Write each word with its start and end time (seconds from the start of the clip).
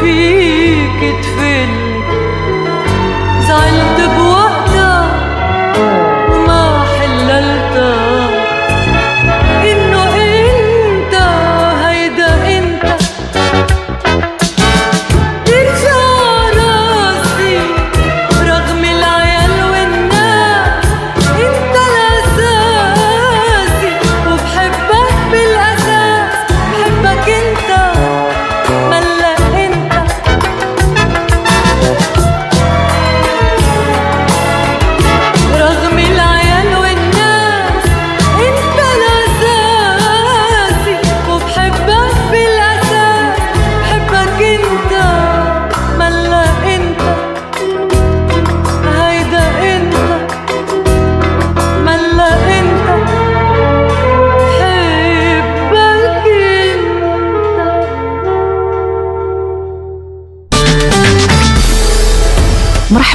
في 0.00 0.74
تفل 1.00 1.79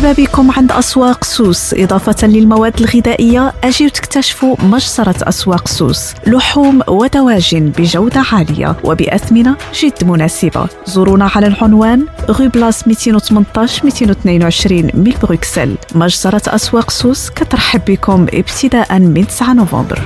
مرحبا 0.06 0.24
بكم 0.24 0.52
عند 0.52 0.72
أسواق 0.72 1.24
سوس. 1.24 1.74
إضافة 1.74 2.28
للمواد 2.28 2.82
الغذائية 2.82 3.54
أجيو 3.64 3.90
تكتشفوا 3.90 4.56
مجزرة 4.60 5.16
أسواق 5.24 5.68
سوس. 5.68 6.14
لحوم 6.28 6.82
ودواجن 6.88 7.70
بجودة 7.70 8.24
عالية 8.32 8.76
وبأثمنة 8.84 9.56
جد 9.74 10.04
مناسبة. 10.04 10.68
زورونا 10.86 11.30
على 11.36 11.48
العنوان 11.48 12.06
غو 12.32 12.50
بلاس 12.50 12.88
218 12.88 13.86
222 13.86 14.92
من 14.94 15.14
بروكسل. 15.24 15.76
مجزرة 15.96 16.42
أسواق 16.48 16.92
سوس 16.92 17.30
كترحب 17.30 17.82
بكم 17.88 18.26
ابتداء 18.34 19.00
من 19.00 19.28
9 19.28 19.54
نوفمبر. 19.54 20.02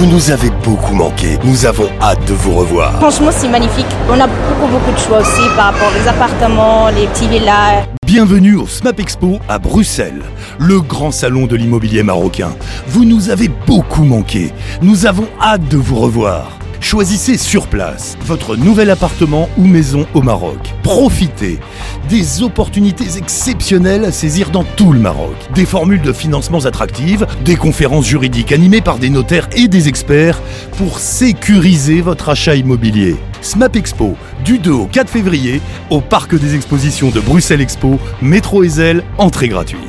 Vous 0.00 0.06
nous 0.06 0.30
avez 0.30 0.48
beaucoup 0.64 0.94
manqué. 0.94 1.38
Nous 1.44 1.66
avons 1.66 1.86
hâte 2.00 2.26
de 2.26 2.32
vous 2.32 2.54
revoir. 2.54 2.94
Franchement, 2.94 3.30
c'est 3.30 3.50
magnifique. 3.50 3.84
On 4.08 4.18
a 4.18 4.26
beaucoup, 4.26 4.66
beaucoup 4.72 4.92
de 4.92 4.98
choix 4.98 5.18
aussi 5.18 5.42
par 5.54 5.74
rapport 5.74 5.90
aux 5.92 6.08
appartements, 6.08 6.88
les 6.88 7.06
petits 7.08 7.28
villas. 7.28 7.84
Bienvenue 8.06 8.54
au 8.54 8.66
SMAP 8.66 8.98
Expo 8.98 9.40
à 9.46 9.58
Bruxelles, 9.58 10.22
le 10.58 10.80
grand 10.80 11.10
salon 11.10 11.46
de 11.46 11.54
l'immobilier 11.54 12.02
marocain. 12.02 12.52
Vous 12.86 13.04
nous 13.04 13.28
avez 13.28 13.48
beaucoup 13.66 14.04
manqué. 14.04 14.54
Nous 14.80 15.04
avons 15.04 15.28
hâte 15.38 15.68
de 15.68 15.76
vous 15.76 15.96
revoir. 15.96 16.59
Choisissez 16.80 17.36
sur 17.36 17.66
place 17.66 18.16
votre 18.24 18.56
nouvel 18.56 18.90
appartement 18.90 19.50
ou 19.58 19.64
maison 19.66 20.06
au 20.14 20.22
Maroc. 20.22 20.58
Profitez 20.82 21.60
des 22.08 22.42
opportunités 22.42 23.18
exceptionnelles 23.18 24.04
à 24.04 24.10
saisir 24.10 24.50
dans 24.50 24.64
tout 24.64 24.92
le 24.92 24.98
Maroc. 24.98 25.36
Des 25.54 25.66
formules 25.66 26.00
de 26.00 26.12
financements 26.12 26.64
attractives, 26.64 27.26
des 27.44 27.56
conférences 27.56 28.06
juridiques 28.06 28.50
animées 28.50 28.80
par 28.80 28.98
des 28.98 29.10
notaires 29.10 29.48
et 29.54 29.68
des 29.68 29.88
experts 29.88 30.40
pour 30.78 30.98
sécuriser 30.98 32.00
votre 32.00 32.30
achat 32.30 32.54
immobilier. 32.54 33.16
SMAP 33.42 33.76
Expo, 33.76 34.16
du 34.44 34.58
2 34.58 34.70
au 34.70 34.86
4 34.86 35.10
février, 35.10 35.60
au 35.90 36.00
Parc 36.00 36.34
des 36.34 36.54
Expositions 36.54 37.10
de 37.10 37.20
Bruxelles 37.20 37.60
Expo, 37.60 37.98
métro 38.22 38.64
Ezel, 38.64 39.04
entrée 39.18 39.48
gratuite. 39.48 39.80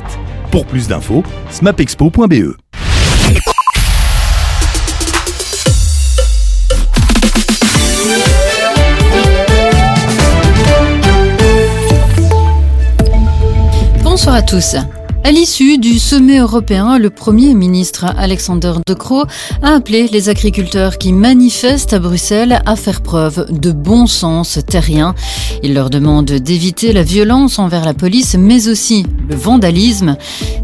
Pour 0.50 0.66
plus 0.66 0.88
d'infos, 0.88 1.24
smapexpo.be. 1.50 2.71
Bonsoir 14.22 14.36
à 14.36 14.42
tous. 14.42 14.76
À 15.24 15.32
l'issue 15.32 15.78
du 15.78 15.98
sommet 15.98 16.38
européen, 16.38 16.96
le 16.96 17.10
Premier 17.10 17.54
ministre 17.54 18.04
Alexander 18.16 18.74
De 18.86 18.94
Croo 18.94 19.24
a 19.62 19.74
appelé 19.74 20.06
les 20.12 20.28
agriculteurs 20.28 20.98
qui 20.98 21.12
manifestent 21.12 21.92
à 21.92 21.98
Bruxelles 21.98 22.62
à 22.64 22.76
faire 22.76 23.00
preuve 23.00 23.48
de 23.50 23.72
bon 23.72 24.06
sens 24.06 24.60
terrien. 24.64 25.16
Il 25.64 25.74
leur 25.74 25.90
demande 25.90 26.26
d'éviter 26.26 26.92
la 26.92 27.02
violence 27.02 27.58
envers 27.58 27.84
la 27.84 27.94
police, 27.94 28.36
mais 28.38 28.68
aussi 28.68 29.04
le 29.28 29.34
vandalisme. 29.34 30.16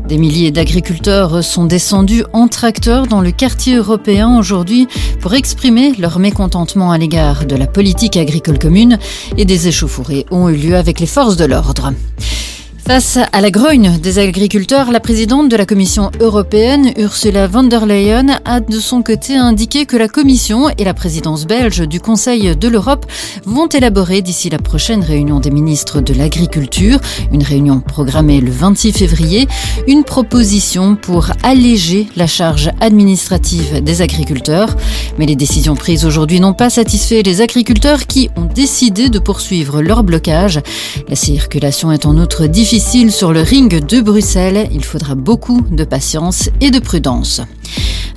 Des 0.06 0.18
milliers 0.18 0.52
d'agriculteurs 0.52 1.42
sont 1.42 1.64
descendus 1.64 2.22
en 2.32 2.46
tracteur 2.46 3.08
dans 3.08 3.22
le 3.22 3.32
quartier 3.32 3.74
européen 3.74 4.38
aujourd'hui 4.38 4.86
pour 5.20 5.34
exprimer 5.34 5.94
leur 5.98 6.20
mécontentement 6.20 6.92
à 6.92 6.98
l'égard 6.98 7.44
de 7.44 7.56
la 7.56 7.66
politique 7.66 8.16
agricole 8.16 8.60
commune 8.60 9.00
et 9.36 9.44
des 9.44 9.66
échauffourées 9.66 10.26
ont 10.30 10.48
eu 10.48 10.54
lieu 10.54 10.76
avec 10.76 11.00
les 11.00 11.06
forces 11.06 11.36
de 11.36 11.44
l'ordre. 11.44 11.92
Face 12.88 13.18
à 13.34 13.42
la 13.42 13.50
grogne 13.50 13.98
des 13.98 14.18
agriculteurs, 14.18 14.90
la 14.90 14.98
présidente 14.98 15.50
de 15.50 15.56
la 15.56 15.66
Commission 15.66 16.10
européenne, 16.20 16.94
Ursula 16.96 17.46
von 17.46 17.64
der 17.64 17.84
Leyen, 17.84 18.40
a 18.46 18.60
de 18.60 18.80
son 18.80 19.02
côté 19.02 19.36
indiqué 19.36 19.84
que 19.84 19.98
la 19.98 20.08
Commission 20.08 20.70
et 20.70 20.84
la 20.84 20.94
présidence 20.94 21.44
belge 21.44 21.86
du 21.86 22.00
Conseil 22.00 22.56
de 22.56 22.66
l'Europe 22.66 23.04
vont 23.44 23.66
élaborer 23.66 24.22
d'ici 24.22 24.48
la 24.48 24.56
prochaine 24.56 25.02
réunion 25.02 25.38
des 25.38 25.50
ministres 25.50 26.00
de 26.00 26.14
l'Agriculture, 26.14 26.98
une 27.30 27.42
réunion 27.42 27.80
programmée 27.80 28.40
le 28.40 28.50
26 28.50 28.92
février, 28.92 29.48
une 29.86 30.02
proposition 30.02 30.96
pour 30.96 31.26
alléger 31.42 32.06
la 32.16 32.26
charge 32.26 32.70
administrative 32.80 33.82
des 33.82 34.00
agriculteurs. 34.00 34.74
Mais 35.18 35.26
les 35.26 35.36
décisions 35.36 35.74
prises 35.74 36.06
aujourd'hui 36.06 36.40
n'ont 36.40 36.54
pas 36.54 36.70
satisfait 36.70 37.22
les 37.22 37.42
agriculteurs 37.42 38.06
qui 38.06 38.30
ont 38.34 38.46
décidé 38.46 39.10
de 39.10 39.18
poursuivre 39.18 39.82
leur 39.82 40.04
blocage. 40.04 40.62
La 41.06 41.16
circulation 41.16 41.92
est 41.92 42.06
en 42.06 42.16
outre 42.16 42.46
difficile 42.46 42.77
sur 42.78 43.32
le 43.32 43.40
ring 43.40 43.84
de 43.84 44.00
Bruxelles. 44.00 44.68
Il 44.72 44.84
faudra 44.84 45.16
beaucoup 45.16 45.62
de 45.62 45.82
patience 45.82 46.48
et 46.60 46.70
de 46.70 46.78
prudence. 46.78 47.40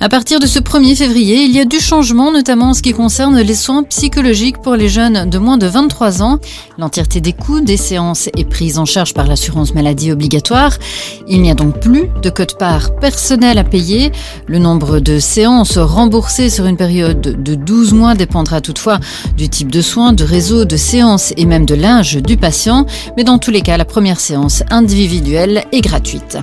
À 0.02 0.08
partir 0.08 0.40
de 0.40 0.48
ce 0.48 0.58
1er 0.58 0.96
février, 0.96 1.44
il 1.44 1.52
y 1.52 1.60
a 1.60 1.64
du 1.64 1.78
changement, 1.78 2.32
notamment 2.32 2.70
en 2.70 2.74
ce 2.74 2.82
qui 2.82 2.92
concerne 2.92 3.38
les 3.38 3.54
soins 3.54 3.84
psychologiques 3.84 4.60
pour 4.60 4.74
les 4.74 4.88
jeunes 4.88 5.30
de 5.30 5.38
moins 5.38 5.58
de 5.58 5.68
23 5.68 6.22
ans. 6.22 6.40
L'entièreté 6.76 7.20
des 7.20 7.32
coûts 7.32 7.60
des 7.60 7.76
séances 7.76 8.28
est 8.36 8.44
prise 8.44 8.80
en 8.80 8.84
charge 8.84 9.14
par 9.14 9.28
l'assurance 9.28 9.74
maladie 9.74 10.10
obligatoire. 10.10 10.76
Il 11.28 11.40
n'y 11.40 11.52
a 11.52 11.54
donc 11.54 11.78
plus 11.78 12.08
de 12.20 12.30
code-part 12.30 12.96
personnel 12.96 13.58
à 13.58 13.62
payer. 13.62 14.10
Le 14.48 14.58
nombre 14.58 14.98
de 14.98 15.20
séances 15.20 15.78
remboursées 15.78 16.50
sur 16.50 16.66
une 16.66 16.76
période 16.76 17.20
de 17.20 17.54
12 17.54 17.92
mois 17.92 18.16
dépendra 18.16 18.60
toutefois 18.60 18.98
du 19.36 19.48
type 19.48 19.70
de 19.70 19.82
soins, 19.82 20.12
de 20.12 20.24
réseau, 20.24 20.64
de 20.64 20.76
séances 20.76 21.32
et 21.36 21.46
même 21.46 21.64
de 21.64 21.76
l'âge 21.76 22.16
du 22.16 22.36
patient. 22.36 22.86
Mais 23.16 23.22
dans 23.22 23.38
tous 23.38 23.52
les 23.52 23.62
cas, 23.62 23.76
la 23.76 23.84
première 23.84 24.18
séance 24.18 24.64
individuelle 24.68 25.62
est 25.70 25.80
gratuite. 25.80 26.38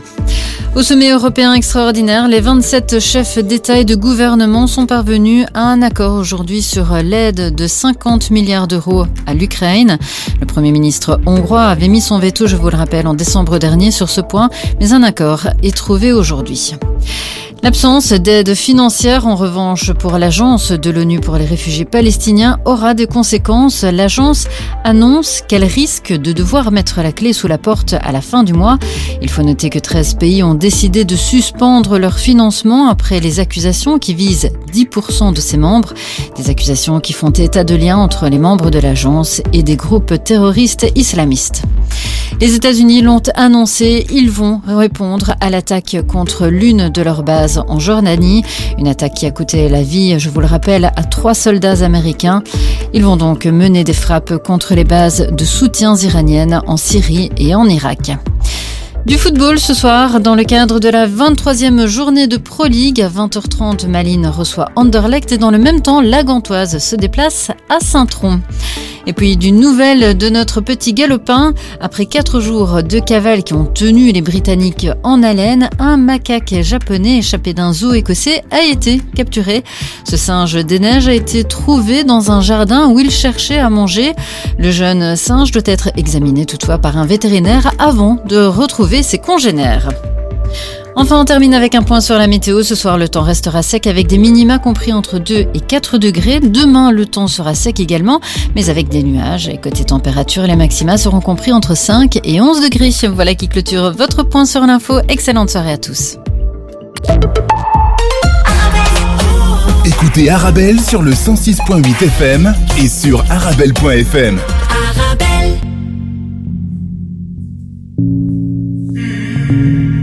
Au 0.76 0.84
sommet 0.84 1.10
européen 1.10 1.54
extraordinaire, 1.54 2.28
les 2.28 2.40
27 2.40 3.00
chefs 3.00 3.40
d'État 3.50 3.80
et 3.80 3.84
de 3.84 3.96
gouvernement 3.96 4.68
sont 4.68 4.86
parvenus 4.86 5.48
à 5.56 5.62
un 5.62 5.82
accord 5.82 6.14
aujourd'hui 6.14 6.62
sur 6.62 6.94
l'aide 6.98 7.56
de 7.56 7.66
50 7.66 8.30
milliards 8.30 8.68
d'euros 8.68 9.08
à 9.26 9.34
l'Ukraine. 9.34 9.98
Le 10.40 10.46
Premier 10.46 10.72
ministre 10.72 11.20
hongrois 11.26 11.64
avait 11.64 11.88
mis 11.88 12.00
son 12.00 12.20
veto, 12.20 12.46
je 12.46 12.56
vous 12.56 12.70
le 12.70 12.78
rappelle, 12.78 13.08
en 13.08 13.16
décembre 13.16 13.58
dernier 13.58 13.90
sur 13.90 14.08
ce 14.08 14.22
point, 14.22 14.52
mais 14.80 14.94
un 14.94 15.02
accord 15.02 15.48
est 15.64 15.76
trouvé 15.76 16.14
aujourd'hui. 16.14 16.76
L'absence 17.62 18.14
d'aide 18.14 18.56
financière, 18.56 19.28
en 19.28 19.36
revanche, 19.36 19.92
pour 19.92 20.18
l'Agence 20.18 20.72
de 20.72 20.90
l'ONU 20.90 21.20
pour 21.20 21.36
les 21.36 21.46
réfugiés 21.46 21.84
palestiniens 21.84 22.58
aura 22.64 22.94
des 22.94 23.06
conséquences. 23.06 23.84
L'agence 23.84 24.48
annonce 24.86 25.44
qu'elle 25.46 25.66
risque 25.66 26.14
de 26.14 26.32
devoir 26.32 26.72
mettre 26.72 27.02
la 27.02 27.12
clé 27.12 27.34
sous 27.34 27.50
la 27.50 27.58
porte 27.58 27.96
à 28.02 28.14
la 28.14 28.22
fin 28.22 28.44
du 28.44 28.54
mois. 28.54 28.78
Il 29.22 29.30
faut 29.30 29.44
noter 29.44 29.70
que 29.70 29.78
13 29.78 30.16
pays 30.16 30.42
ont 30.42 30.54
décidé 30.54 31.04
de 31.04 31.18
suspendre 31.18 32.00
leur 32.00 32.18
financement 32.18 32.88
après 32.88 33.20
les 33.20 33.42
accusations 33.42 34.00
qui 34.00 34.14
visent 34.14 34.52
10% 34.74 35.34
de 35.34 35.42
ses 35.42 35.58
membres. 35.58 35.94
Des 36.38 36.50
accusations 36.50 37.02
qui 37.02 37.12
font 37.12 37.32
état 37.32 37.66
de 37.66 37.76
liens 37.76 37.98
entre 37.98 38.30
les 38.30 38.40
membres 38.40 38.72
de 38.72 38.80
l'agence 38.80 39.42
et 39.52 39.64
des 39.64 39.76
groupes 39.76 40.24
terroristes 40.24 40.88
islamistes. 40.96 41.64
Les 42.40 42.56
États-Unis 42.56 43.02
l'ont 43.02 43.22
annoncé, 43.36 44.06
ils 44.12 44.32
vont 44.32 44.62
répondre 44.66 45.36
à 45.42 45.50
l'attaque 45.50 45.98
contre 46.08 46.48
l'une 46.48 46.88
de 46.88 47.02
leurs 47.02 47.24
bases 47.24 47.49
en 47.58 47.80
Jordanie, 47.80 48.44
une 48.78 48.88
attaque 48.88 49.14
qui 49.16 49.26
a 49.26 49.32
coûté 49.32 49.70
la 49.70 49.82
vie, 49.82 50.20
je 50.20 50.30
vous 50.30 50.40
le 50.40 50.46
rappelle, 50.46 50.86
à 50.86 51.04
trois 51.04 51.34
soldats 51.34 51.84
américains. 51.84 52.44
Ils 52.94 53.04
vont 53.04 53.18
donc 53.18 53.46
mener 53.46 53.84
des 53.84 53.94
frappes 53.94 54.38
contre 54.38 54.76
les 54.76 54.84
bases 54.84 55.28
de 55.32 55.44
soutiens 55.44 55.96
iraniennes 55.96 56.62
en 56.68 56.78
Syrie 56.78 57.32
et 57.38 57.56
en 57.56 57.66
Irak. 57.66 58.12
Du 59.10 59.18
football 59.18 59.58
ce 59.58 59.74
soir, 59.74 60.20
dans 60.20 60.36
le 60.36 60.44
cadre 60.44 60.80
de 60.80 60.88
la 60.88 61.08
23e 61.08 61.88
journée 61.88 62.28
de 62.28 62.38
Pro 62.38 62.66
League, 62.66 63.02
à 63.02 63.10
20h30, 63.10 63.88
Malines 63.88 64.28
reçoit 64.28 64.70
Anderlecht 64.76 65.32
et 65.32 65.40
dans 65.40 65.50
le 65.50 65.58
même 65.58 65.82
temps, 65.82 66.00
la 66.00 66.22
Gantoise 66.22 66.78
se 66.78 66.96
déplace 66.96 67.50
à 67.70 67.80
Saint-Tron. 67.80 68.40
Et 69.08 69.14
puis 69.14 69.38
d'une 69.38 69.60
nouvelle 69.60 70.16
de 70.16 70.30
notre 70.30 70.62
petit 70.62 70.94
galopin. 70.94 71.56
Après 71.82 72.06
quatre 72.06 72.40
jours 72.40 72.84
de 72.84 73.00
cavale 73.00 73.44
qui 73.44 73.56
ont 73.56 73.66
tenu 73.66 74.12
les 74.12 74.22
Britanniques 74.22 74.88
en 75.04 75.24
haleine, 75.24 75.70
un 75.80 75.98
macaque 75.98 76.54
japonais 76.62 77.18
échappé 77.18 77.56
d'un 77.56 77.74
zoo 77.74 77.94
écossais 77.94 78.44
a 78.52 78.62
été 78.62 79.02
capturé. 79.16 79.64
Ce 80.04 80.16
singe 80.16 80.64
des 80.64 80.78
neiges 80.78 81.08
a 81.08 81.14
été 81.14 81.44
trouvé 81.44 82.04
dans 82.04 82.32
un 82.32 82.42
jardin 82.42 82.90
où 82.90 83.00
il 83.00 83.10
cherchait 83.10 83.58
à 83.58 83.72
manger. 83.72 84.14
Le 84.60 84.70
jeune 84.70 85.16
singe 85.16 85.52
doit 85.52 85.64
être 85.66 85.90
examiné 85.96 86.46
toutefois 86.46 86.78
par 86.78 86.96
un 86.98 87.08
vétérinaire 87.08 87.72
avant 87.80 88.18
de 88.28 88.46
retrouver 88.46 88.99
ses 89.04 89.20
congénères. 89.20 89.90
Enfin, 90.96 91.22
on 91.22 91.26
termine 91.26 91.54
avec 91.54 91.76
un 91.76 91.82
point 91.82 92.02
sur 92.02 92.18
la 92.18 92.28
météo. 92.28 92.62
Ce 92.62 92.76
soir, 92.76 92.98
le 92.98 93.08
temps 93.08 93.22
restera 93.22 93.64
sec 93.64 93.88
avec 93.88 94.08
des 94.08 94.18
minima 94.18 94.60
compris 94.60 94.92
entre 94.92 95.18
2 95.18 95.48
et 95.54 95.60
4 95.66 95.98
degrés. 95.98 96.40
Demain, 96.42 96.92
le 96.92 97.06
temps 97.06 97.28
sera 97.28 97.56
sec 97.56 97.80
également, 97.80 98.20
mais 98.56 98.70
avec 98.70 98.90
des 98.90 99.04
nuages. 99.04 99.48
Et 99.48 99.58
côté 99.58 99.86
température, 99.86 100.44
les 100.44 100.58
maxima 100.58 100.98
seront 100.98 101.22
compris 101.22 101.54
entre 101.54 101.76
5 101.76 102.20
et 102.26 102.42
11 102.42 102.62
degrés. 102.62 102.92
Voilà 103.14 103.34
qui 103.34 103.48
clôture 103.48 103.92
votre 103.92 104.24
point 104.24 104.46
sur 104.46 104.66
l'info. 104.66 105.00
Excellente 105.08 105.50
soirée 105.50 105.72
à 105.72 105.78
tous. 105.78 106.18
Écoutez 109.86 110.30
Arabelle 110.30 110.80
sur 110.82 111.02
le 111.02 111.12
106.8 111.12 112.04
FM 112.06 112.54
et 112.78 112.88
sur 112.88 113.24
arabelle.fm. 113.30 114.40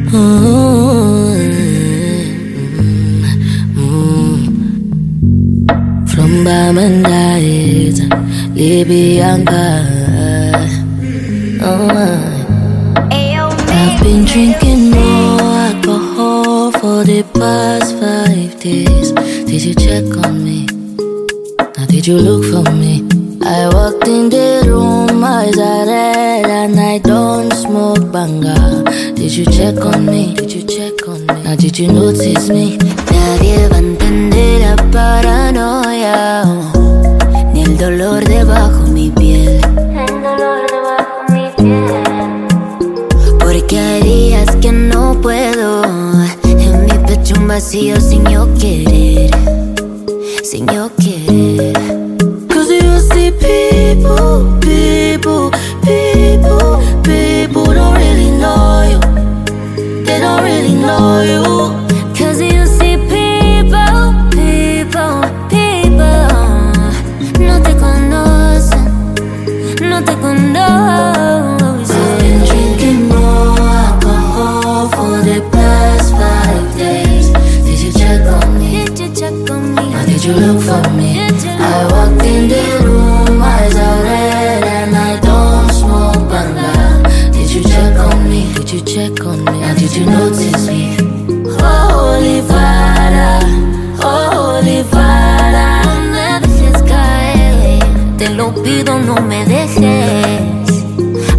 From 0.06 0.54
Bamandait, 6.44 7.98
Libyanka. 8.54 9.66
Oh, 11.60 11.88
uh. 11.90 12.22
I've 13.10 14.00
been 14.02 14.24
drinking 14.24 14.90
more 14.92 15.40
alcohol 15.42 16.70
for 16.72 17.02
the 17.02 17.24
past 17.34 17.98
five 17.98 18.60
days. 18.60 19.10
Did 19.10 19.62
you 19.64 19.74
check 19.74 20.04
on 20.24 20.44
me? 20.44 20.66
Now, 21.76 21.86
did 21.86 22.06
you 22.06 22.16
look 22.16 22.44
for 22.44 22.70
me? 22.72 23.15
I 23.48 23.68
walked 23.72 24.08
in 24.08 24.28
the 24.28 24.64
room, 24.66 25.22
eyes 25.22 25.56
are 25.56 25.86
red, 25.86 26.46
and 26.46 26.80
I 26.80 26.98
don't 26.98 27.52
smoke 27.52 28.10
banga. 28.10 28.82
Did 29.14 29.36
you 29.36 29.44
check 29.46 29.76
on 29.84 30.04
me? 30.04 30.34
Did 30.34 30.52
you 30.52 30.64
check 30.66 31.06
on 31.06 31.20
me? 31.26 31.42
Now, 31.44 31.54
did 31.54 31.78
you 31.78 31.86
notice 31.86 32.48
me? 32.50 32.76
Nadie 32.76 33.68
va 33.68 33.76
a 33.76 33.78
entender 33.78 34.62
la 34.62 34.74
paranoia, 34.90 36.44
ni 37.52 37.62
el 37.62 37.78
dolor 37.78 38.24
debajo 38.24 38.88
mi 38.88 39.10
piel. 39.10 39.60
El 39.94 40.22
dolor 40.26 40.66
debajo 40.68 41.18
mi 41.32 41.48
piel. 41.56 42.46
Porque 43.38 43.78
hay 43.78 44.02
días 44.02 44.56
que 44.56 44.72
no 44.72 45.20
puedo, 45.20 45.84
en 46.42 46.84
mi 46.84 46.98
pecho 47.06 47.36
un 47.38 47.46
vacío 47.46 48.00
sin 48.00 48.24
yo 48.24 48.52
querer, 48.58 49.30
sin 50.42 50.66
yo 50.66 50.88
querer. 50.88 50.95
No 99.16 99.22
me 99.22 99.44
dejes. 99.46 100.84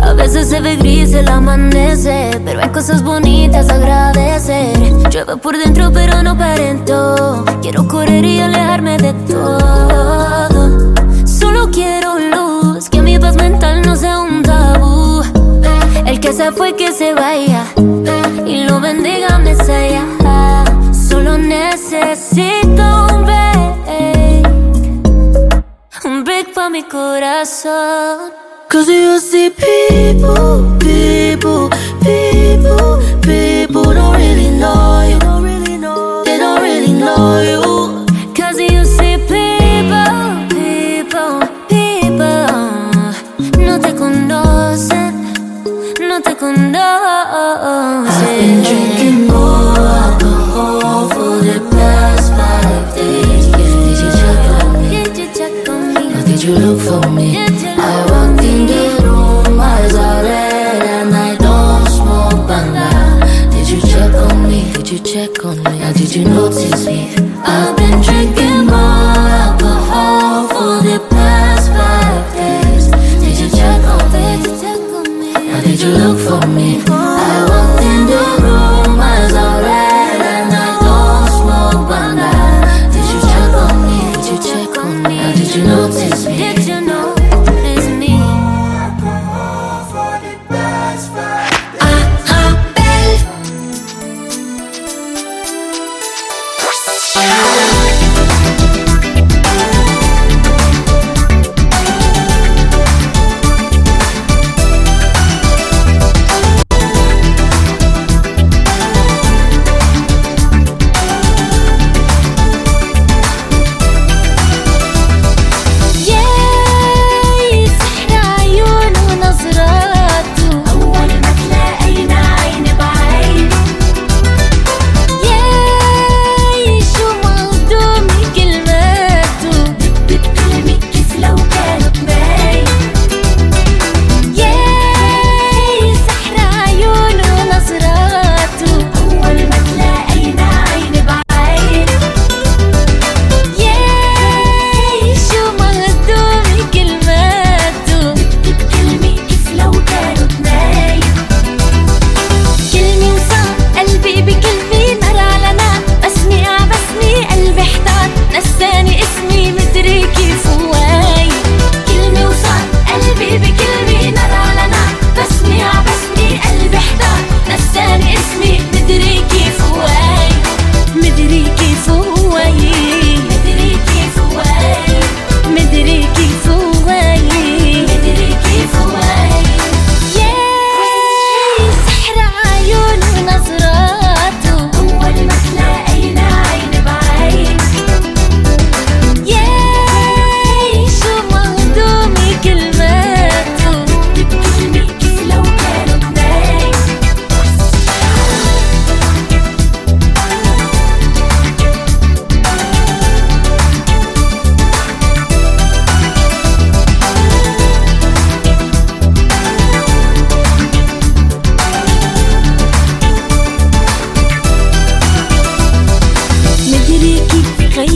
A 0.01 0.13
veces 0.13 0.49
se 0.49 0.59
ve 0.61 0.75
gris 0.75 1.13
el 1.13 1.27
amanecer, 1.27 2.41
pero 2.43 2.61
hay 2.61 2.69
cosas 2.69 3.03
bonitas 3.03 3.69
a 3.69 3.75
agradecer. 3.75 4.77
Llueve 5.09 5.37
por 5.37 5.57
dentro, 5.57 5.91
pero 5.91 6.23
no 6.23 6.37
parento. 6.37 7.45
Quiero 7.61 7.87
correr 7.87 8.25
y 8.25 8.39
alejarme 8.39 8.97
de 8.97 9.13
todo. 9.13 10.93
Solo 11.25 11.69
quiero 11.71 12.17
luz, 12.19 12.89
que 12.89 13.01
mi 13.01 13.19
paz 13.19 13.35
mental 13.35 13.81
no 13.83 13.95
sea 13.95 14.19
un 14.19 14.41
tabú. 14.43 15.21
El 16.05 16.19
que 16.19 16.33
se 16.33 16.51
fue, 16.51 16.75
que 16.75 16.91
se 16.91 17.13
vaya. 17.13 17.63
Y 18.45 18.63
lo 18.63 18.79
bendiga, 18.79 19.37
Mesaya. 19.39 20.03
Solo 20.91 21.37
necesito 21.37 23.07
un 23.13 23.25
break. 23.25 23.46
Mi 26.69 26.83
corazón. 26.83 28.33
Cause 28.69 28.89
you 28.89 29.19
see 29.19 29.49
people, 29.49 30.77
people, 30.77 31.69
people, 32.03 32.99
people 33.21 33.93
don't 33.93 34.17
really 34.17 34.49
know 34.49 34.96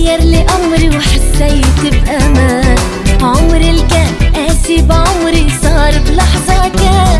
غير 0.02 0.20
لي 0.22 0.46
أمري 0.56 0.90
وحسيت 0.98 1.82
بأمان 1.94 2.76
عمري 3.22 3.70
الكان 3.70 4.14
قاسي 4.36 4.82
بعمري 4.82 5.48
صار 5.64 5.94
بلحظة 6.08 6.68
كان. 6.70 7.20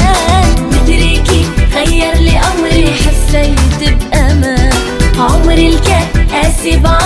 مدري 0.72 1.18
كيف 1.18 1.50
غير 1.76 2.16
لي 2.16 2.40
أمري 2.40 2.94
حسيت 2.94 3.90
بأمان 4.12 4.74
عمري 5.20 5.68
الكان 5.68 6.08
قاسي 6.32 6.78
بعمري 6.78 7.01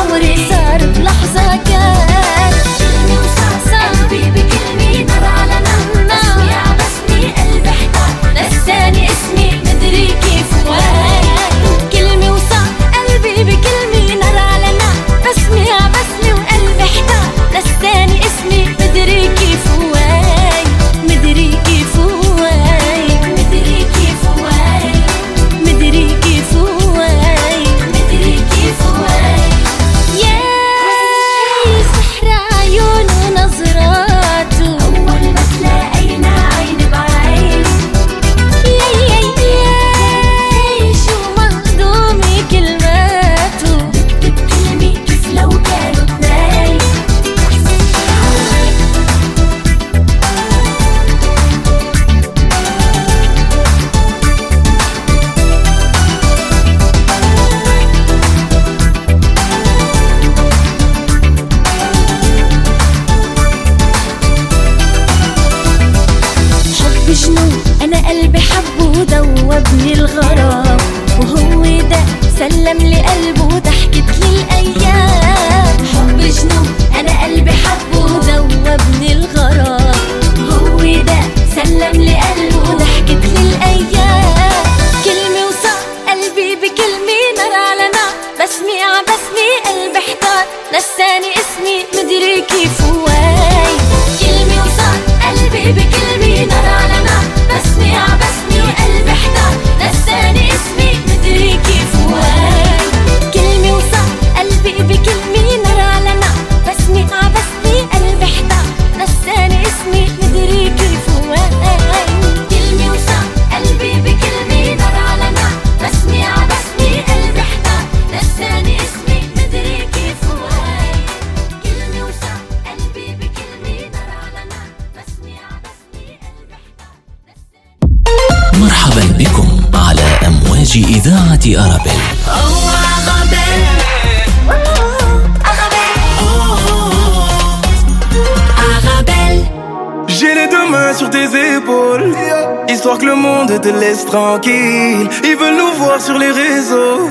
tranquille. 144.05 145.09
Ils 145.23 145.35
veulent 145.37 145.57
nous 145.57 145.73
voir 145.77 146.01
sur 146.01 146.17
les 146.17 146.31
réseaux. 146.31 147.09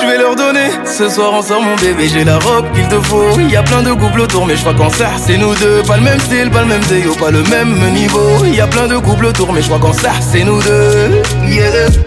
Je 0.00 0.06
vais 0.06 0.18
leur 0.18 0.36
donner. 0.36 0.70
Ce 0.84 1.08
soir 1.08 1.32
on 1.32 1.42
sort 1.42 1.62
mon 1.62 1.76
bébé, 1.76 2.08
j'ai 2.08 2.24
la 2.24 2.38
robe 2.38 2.70
qu'il 2.72 2.86
te 2.88 3.00
faut. 3.06 3.38
Il 3.38 3.50
y 3.50 3.56
a 3.56 3.62
plein 3.62 3.82
de 3.82 3.92
couples 3.92 4.20
autour, 4.20 4.46
mais 4.46 4.56
je 4.56 4.60
crois 4.60 4.74
qu'en 4.74 4.90
ça 4.90 5.08
c'est 5.24 5.38
nous 5.38 5.54
deux. 5.54 5.82
Pas 5.86 5.96
le 5.96 6.02
même 6.02 6.20
style, 6.20 6.50
pas 6.50 6.62
le 6.62 6.68
même 6.68 6.84
déo, 6.84 7.14
pas 7.14 7.30
le 7.30 7.42
même 7.44 7.74
niveau. 7.92 8.44
Il 8.44 8.54
y 8.54 8.60
a 8.60 8.66
plein 8.66 8.86
de 8.86 8.96
couples 8.98 9.26
autour, 9.26 9.52
mais 9.52 9.62
je 9.62 9.66
crois 9.68 9.80
qu'en 9.80 9.92
ça 9.92 10.12
c'est 10.20 10.44
nous 10.44 10.60
deux. 10.62 11.22
Yeah. 11.46 12.03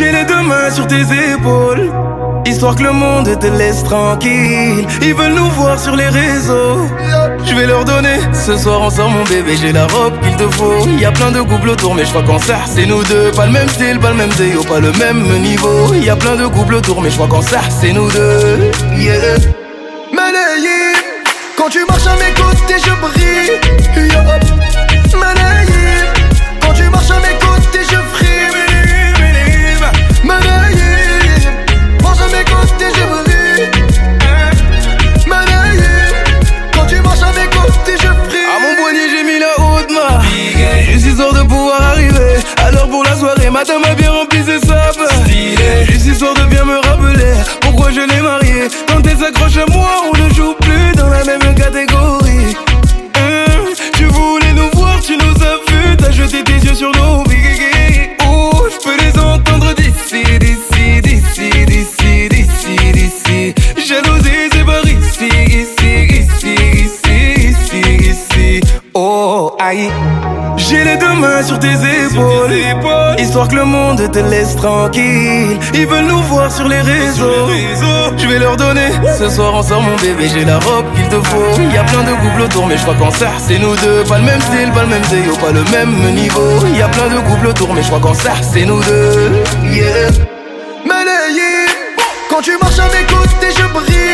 J'ai 0.00 0.12
les 0.12 0.24
deux 0.24 0.40
mains 0.40 0.70
sur 0.70 0.86
tes 0.86 1.02
épaules. 1.02 1.92
Histoire 2.46 2.74
que 2.74 2.84
le 2.84 2.92
monde 2.92 3.38
te 3.38 3.46
laisse 3.48 3.84
tranquille. 3.84 4.86
Ils 5.02 5.12
veulent 5.14 5.34
nous 5.34 5.50
voir 5.50 5.78
sur 5.78 5.94
les 5.94 6.08
réseaux. 6.08 6.88
Je 7.44 7.54
vais 7.54 7.66
leur 7.66 7.84
donner. 7.84 8.18
Ce 8.32 8.56
soir 8.56 8.80
on 8.80 8.88
sort 8.88 9.10
mon 9.10 9.24
bébé, 9.24 9.58
j'ai 9.60 9.72
la 9.72 9.86
robe 9.86 10.18
qu'il 10.22 10.34
te 10.36 10.48
faut. 10.54 10.86
Y 10.98 11.04
a 11.04 11.12
plein 11.12 11.30
de 11.30 11.42
couples 11.42 11.68
autour, 11.68 11.94
mais 11.94 12.06
je 12.06 12.08
crois 12.08 12.22
qu'en 12.22 12.38
ça 12.38 12.60
c'est 12.66 12.86
nous 12.86 13.04
deux. 13.04 13.30
Pas 13.32 13.44
le 13.44 13.52
même 13.52 13.68
style, 13.68 13.98
pas 13.98 14.08
le 14.08 14.16
même 14.16 14.32
déo, 14.38 14.62
pas 14.62 14.80
le 14.80 14.90
même 14.92 15.22
niveau. 15.42 15.92
Y 15.92 16.08
a 16.08 16.16
plein 16.16 16.36
de 16.36 16.46
couples 16.46 16.76
autour, 16.76 17.02
mais 17.02 17.10
je 17.10 17.16
crois 17.16 17.28
qu'en 17.28 17.42
ça 17.42 17.60
c'est 17.68 17.92
nous 17.92 18.10
deux. 18.10 18.70
Yeah. 18.96 19.36
Quand 21.58 21.68
tu 21.68 21.84
marches 21.84 22.06
à 22.06 22.14
mes 22.14 22.32
côtés, 22.32 22.78
je 22.82 22.90
brille. 23.02 24.08
Yeah. 24.08 25.69
Soirée, 43.20 43.50
m'a 43.50 43.62
bien 43.96 44.12
rempli 44.12 44.42
ses 44.42 44.66
sapes. 44.66 44.98
Juste 45.90 46.06
histoire 46.06 46.32
de 46.32 46.44
bien 46.44 46.64
me 46.64 46.76
rappeler 46.78 47.34
pourquoi 47.60 47.90
je 47.90 48.00
l'ai 48.00 48.22
marié. 48.22 48.68
Quand 48.88 49.06
elle 49.06 49.18
s'accroche 49.18 49.58
à 49.58 49.66
moi, 49.70 49.90
on 50.08 50.16
ne 50.16 50.32
joue 50.32 50.54
plus 50.54 50.92
dans 50.96 51.10
la 51.10 51.22
même 51.24 51.54
catégorie. 51.54 52.56
Hein, 53.16 53.44
tu 53.92 54.04
voulais 54.06 54.54
nous 54.54 54.70
voir, 54.72 54.98
tu 55.02 55.18
nous 55.18 55.44
as 55.44 55.70
vus, 55.70 55.96
t'as 55.98 56.10
jeté 56.10 56.42
tes 56.42 56.66
yeux 56.66 56.74
sur 56.74 56.90
nos 56.92 57.22
big 57.24 58.16
Oh, 58.26 58.52
je 58.70 58.88
peux 58.88 58.96
les 58.96 59.18
entendre 59.20 59.74
d'ici, 59.74 60.22
d'ici, 60.38 61.02
d'ici, 61.02 61.50
d'ici, 61.66 62.28
d'ici, 62.30 62.92
d'ici. 62.94 63.54
Jalousie, 63.86 64.48
c'est 64.50 64.64
par 64.64 64.82
ici, 64.86 65.28
ici, 65.46 66.06
ici, 66.08 66.54
ici, 66.72 67.50
ici, 67.50 67.82
ici. 68.00 68.60
Oh, 68.94 69.54
aïe. 69.58 69.90
J'ai 70.70 70.84
les 70.84 70.96
deux 70.96 71.14
mains 71.14 71.42
sur 71.42 71.58
tes 71.58 71.72
épaules. 71.72 72.54
histoire 73.18 73.48
que 73.48 73.56
le 73.56 73.64
monde 73.64 74.08
te 74.12 74.20
laisse 74.20 74.54
tranquille. 74.54 75.58
Ils 75.74 75.86
veulent 75.86 76.06
nous 76.06 76.22
voir 76.22 76.50
sur 76.52 76.68
les 76.68 76.80
réseaux. 76.80 77.48
Je 78.16 78.26
vais 78.28 78.38
leur 78.38 78.56
donner. 78.56 78.90
Ce 79.18 79.28
soir 79.28 79.52
on 79.54 79.62
sort 79.64 79.82
mon 79.82 79.96
bébé, 79.96 80.28
j'ai 80.32 80.44
la 80.44 80.60
robe 80.60 80.86
qu'il 80.94 81.08
te 81.08 81.20
faut. 81.26 81.60
Y 81.74 81.76
a 81.76 81.82
plein 81.82 82.04
de 82.04 82.12
couples 82.12 82.42
autour, 82.42 82.66
mais 82.68 82.76
je 82.76 82.82
crois 82.82 82.94
qu'en 82.94 83.10
ça 83.10 83.30
c'est 83.44 83.58
nous 83.58 83.74
deux. 83.76 84.04
Pas 84.04 84.18
le 84.18 84.24
même 84.24 84.40
style, 84.40 84.70
pas 84.72 84.82
le 84.82 84.88
même 84.88 85.02
déo, 85.10 85.34
pas 85.36 85.50
le 85.50 85.64
même 85.72 86.14
niveau. 86.14 86.64
Y 86.72 86.82
a 86.82 86.88
plein 86.88 87.08
de 87.08 87.18
couples 87.28 87.48
autour, 87.48 87.74
mais 87.74 87.82
je 87.82 87.88
crois 87.88 88.00
qu'en 88.00 88.14
ça 88.14 88.34
c'est 88.40 88.64
nous 88.64 88.80
deux. 88.84 89.42
Yeah. 89.72 90.10
Malayé, 90.86 91.66
quand 92.30 92.42
tu 92.42 92.52
marches 92.62 92.78
à 92.78 92.86
mes 92.86 93.06
côtés, 93.06 93.52
je 93.56 93.66
brille. 93.72 94.09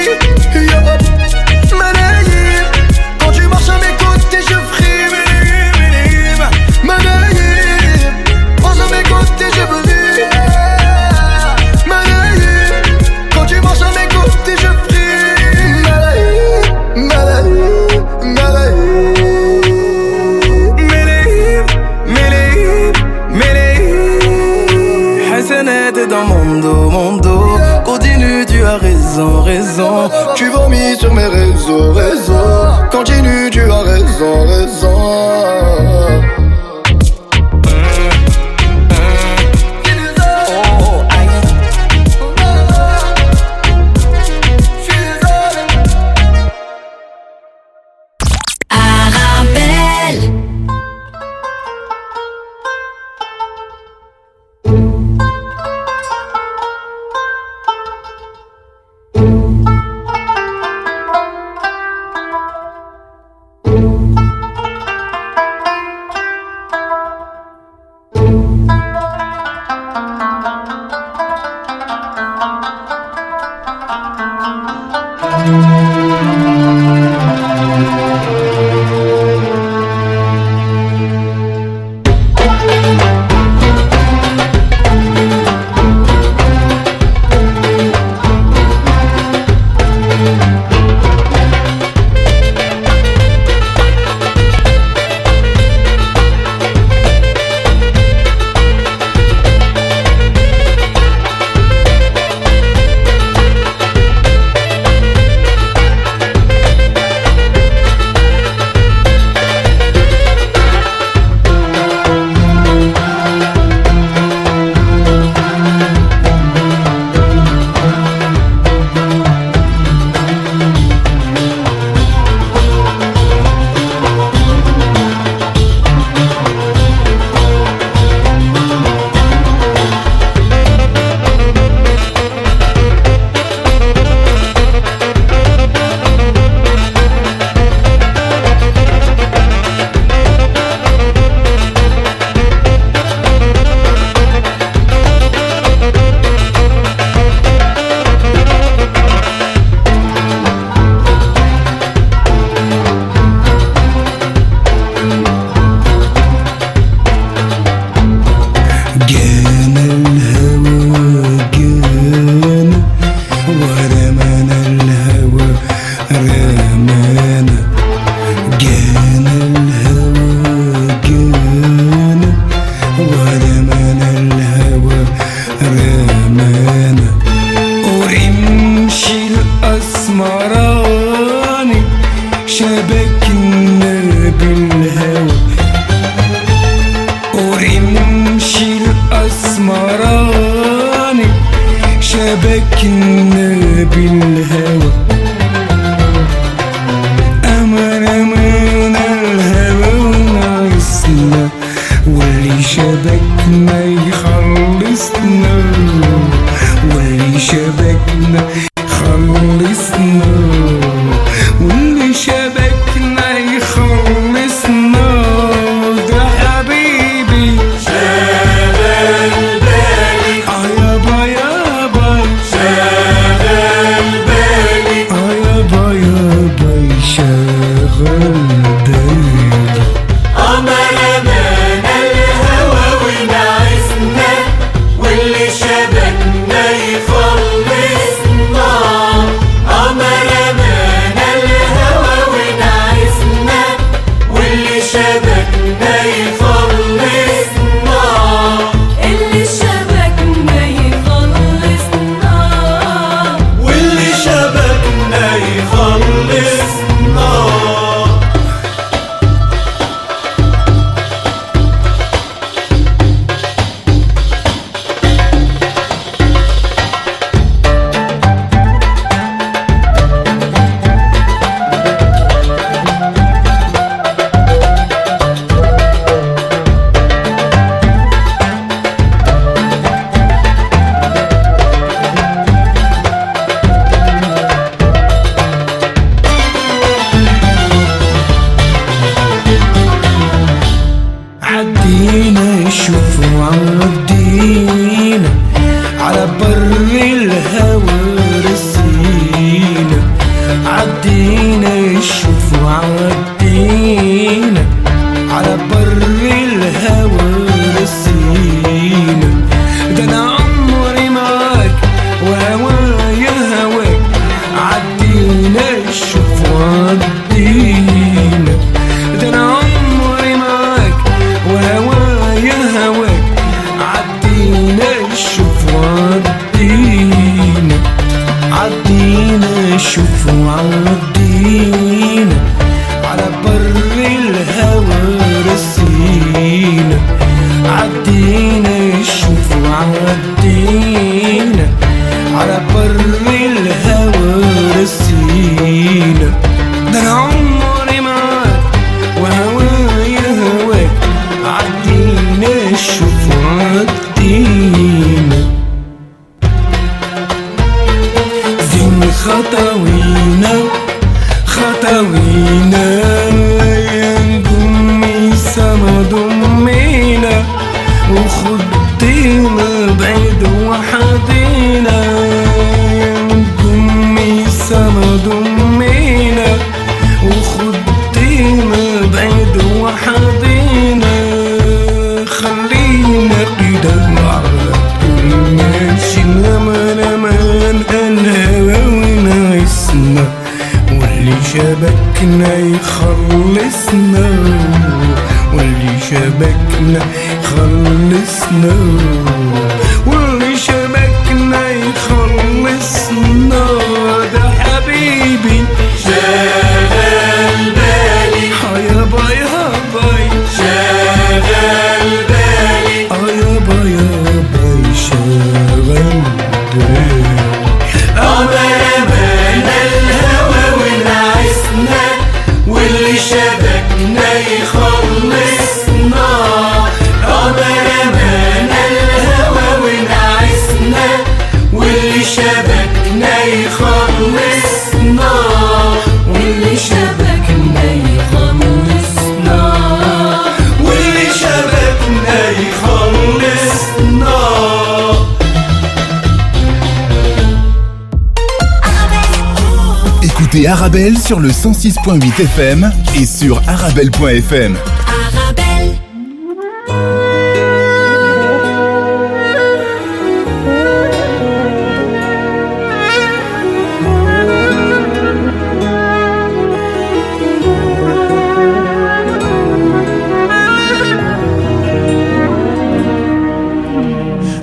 sur 451.25 451.39
le 451.39 451.49
106.8 451.49 452.43
FM 452.43 452.91
et 453.19 453.25
sur 453.25 453.59
arabelle.fm. 453.67 454.75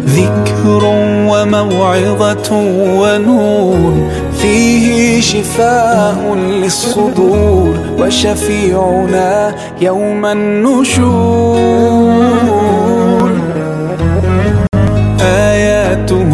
ذكر 0.07 0.85
وموعظة 1.29 2.53
ونور 3.01 4.22
فيه 4.44 5.22
شفاء 5.22 6.36
للصدور 6.36 7.74
وشفيعنا 8.00 9.56
يوم 9.82 10.26
النشور. 10.26 11.64
آياته 15.22 16.32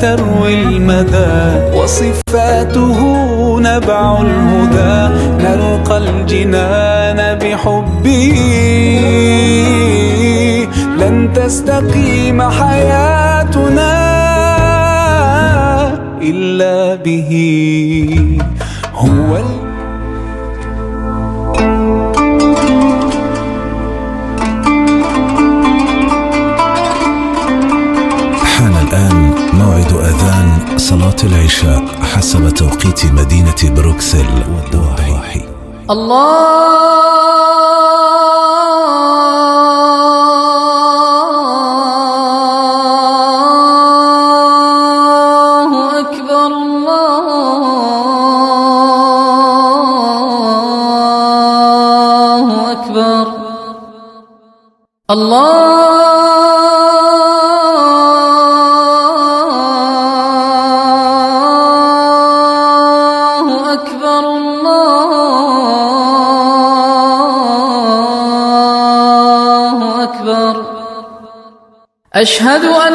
تروي 0.00 0.54
المدى 0.54 1.76
وصفاته 1.78 2.98
نبع 3.60 4.20
الهدى. 4.20 4.98
نلقى 5.44 5.96
الجنان 5.98 7.38
بحبه. 7.38 8.38
لن 10.98 11.16
تستقيم 11.34 12.42
حياتنا 12.42 13.91
إلا 16.22 16.94
به. 16.94 17.30
هو 18.94 19.36
ال- 19.36 19.62
حان 28.44 28.72
الآن 28.88 29.34
موعد 29.52 29.92
أذان 29.92 30.78
صلاة 30.78 31.16
العشاء 31.24 31.82
حسب 32.14 32.48
توقيت 32.50 33.06
مدينة 33.06 33.74
بروكسل 33.76 34.26
والضواحي 34.54 35.40
الله 35.90 37.91
الله 55.12 55.72
أكبر 63.72 64.22
الله 69.12 70.04
أكبر. 70.04 70.64
أشهد 72.14 72.64
أن 72.64 72.94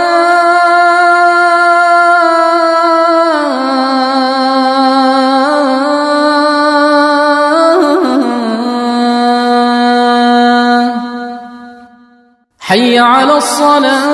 الصلاة 13.41 14.10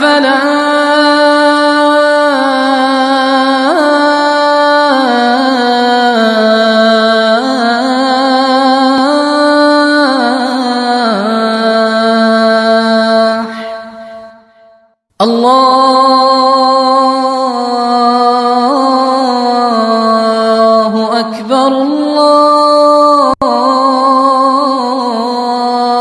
أفلا 0.00 0.40
الله 19.70 21.20
أكبر 21.20 21.66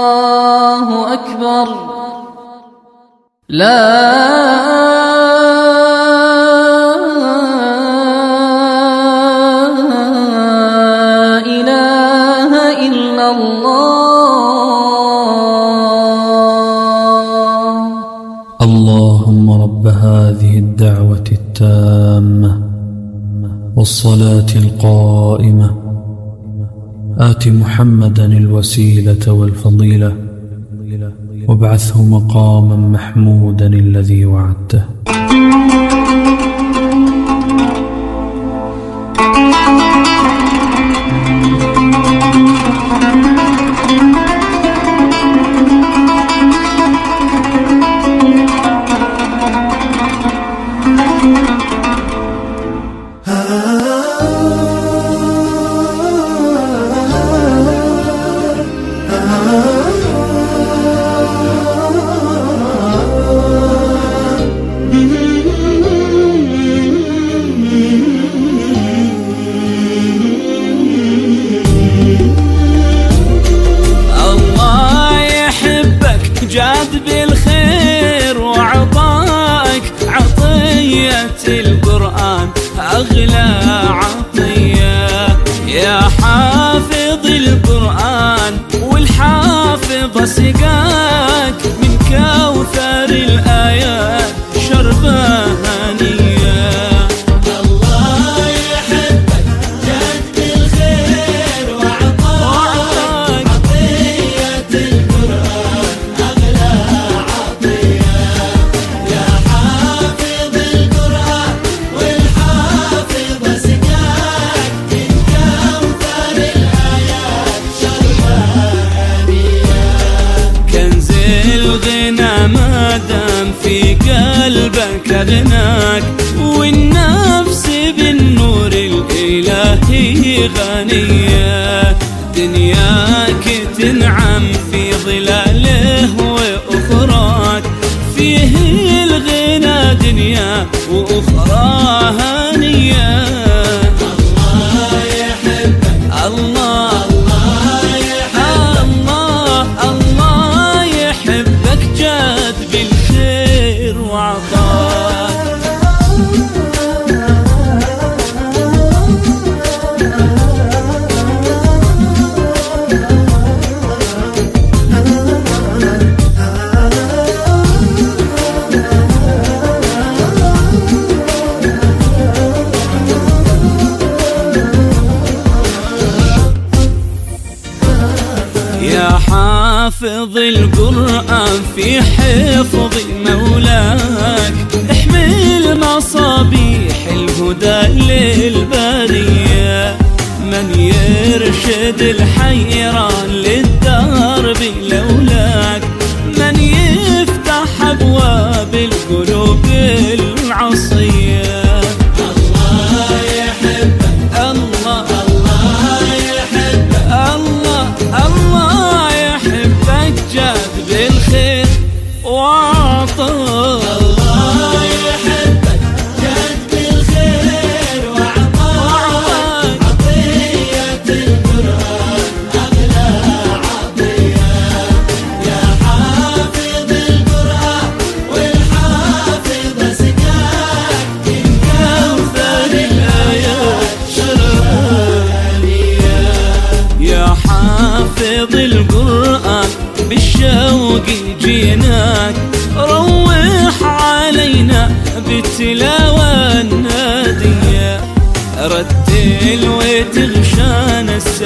الله 0.10 1.14
أكبر 1.14 1.68
لا 3.50 3.89
آت 27.40 27.48
محمدا 27.48 28.26
الوسيلة 28.26 29.32
والفضيلة 29.32 30.14
وابعثه 31.48 32.04
مقاما 32.04 32.76
محمودا 32.76 33.68
الذي 33.68 34.26
وعدته. 34.26 34.84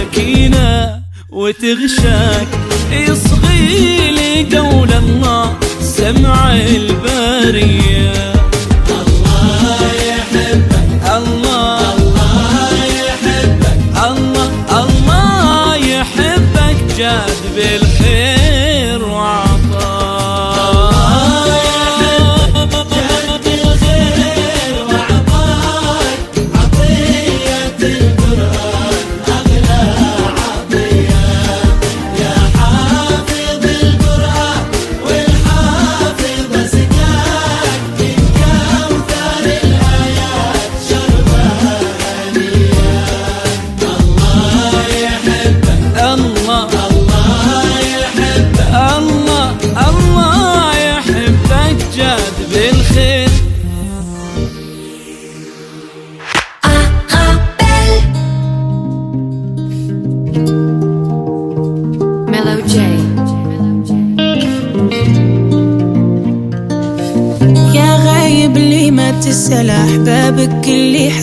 سكينة 0.04 1.02
وتغشاك. 1.30 2.48
يصغي 2.92 4.12
لي 4.12 4.58
قول 4.58 4.94
الله 4.94 5.58
سمع 5.82 6.56
البرية. 6.56 7.93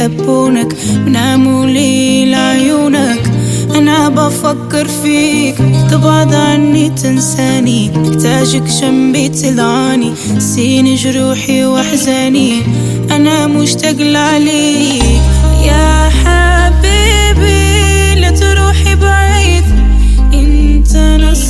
يحبونك 0.00 0.76
بناموا 1.06 1.66
لي 1.66 2.24
لعيونك. 2.30 3.30
أنا 3.74 4.08
بفكر 4.08 4.88
فيك 5.02 5.56
تبعد 5.90 6.34
عني 6.34 6.90
تنساني. 6.90 7.88
تحتاجك 7.88 8.62
جنبي 8.62 9.28
تلعاني 9.28 10.12
سين 10.38 10.94
جروحي 10.94 11.64
وأحزاني. 11.64 12.62
أنا 13.10 13.46
مشتاق 13.46 13.96
لعليك. 13.98 15.20
يا 15.64 16.10
حبيبي 16.24 18.20
لا 18.20 18.30
تروحي 18.30 18.94
بعيد. 18.94 19.64
إنت 20.34 20.96
نص 20.96 21.49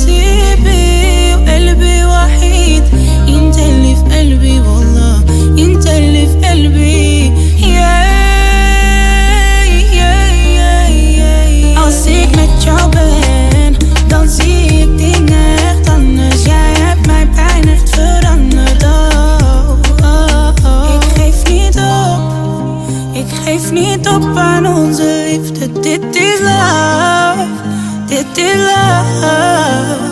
love? 26.61 28.07
Did 28.09 28.27
they 28.35 28.53
love? 28.57 30.10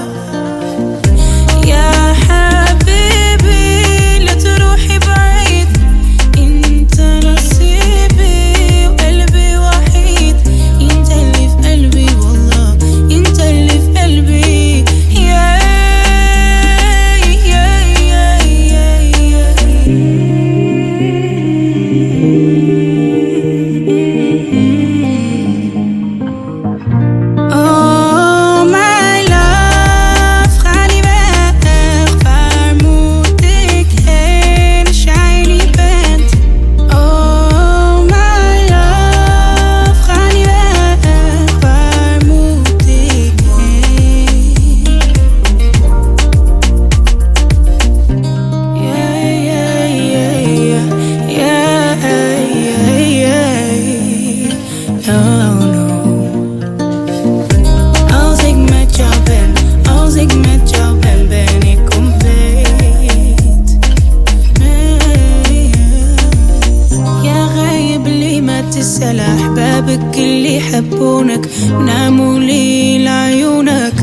بابك 69.59 70.17
اللي 70.17 70.55
يحبونك 70.57 71.49
ناموا 71.85 72.39
ليل 72.39 73.07
عيونك 73.07 73.93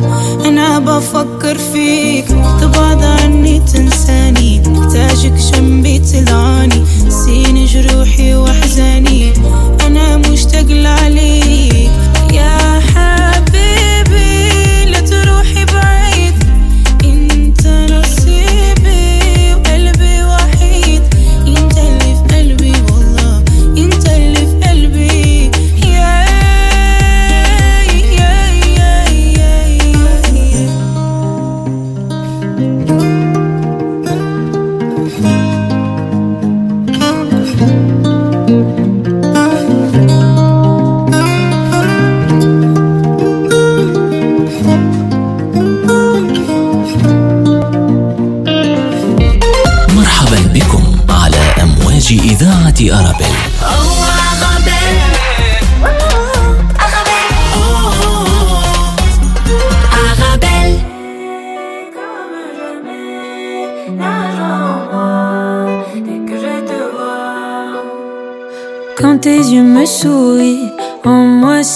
أنا 0.44 0.78
بفكر 0.78 1.58
فيك 1.72 2.28
تبعد 2.60 3.02
عني 3.02 3.60
تنساني. 3.60 4.62
محتاجك 4.66 5.32
جنبي 5.32 5.98
تلعاني 5.98 6.84
سيني 7.08 7.64
جروحي 7.64 8.34
وأحزاني. 8.34 9.32
أنا 9.86 10.16
مشتاق 10.16 10.66
لعليك. 10.68 11.75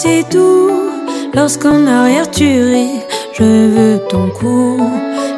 c'est 0.02 0.24
tout. 0.30 0.70
Lorsqu'en 1.34 1.86
arrière 1.86 2.30
tu 2.30 2.44
ris, 2.44 3.00
je 3.34 3.44
veux 3.74 3.98
ton 4.08 4.30
cou. 4.30 4.78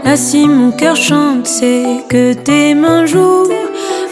Là, 0.05 0.17
si 0.17 0.47
mon 0.47 0.71
cœur 0.71 0.95
chante, 0.95 1.47
c'est 1.47 2.05
que 2.09 2.33
tes 2.33 2.75
mains 2.75 3.07
jouent. 3.07 3.49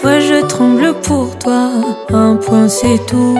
Ouais, 0.02 0.20
je 0.20 0.44
tremble 0.46 0.94
pour 1.02 1.38
toi, 1.38 1.70
un 2.12 2.36
point 2.36 2.68
c'est 2.68 3.00
tout. 3.06 3.38